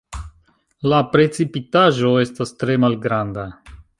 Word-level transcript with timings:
La 0.93 1.01
precipitaĵo 1.15 2.13
estas 2.23 2.57
tre 2.63 2.81
malgranda. 2.87 3.47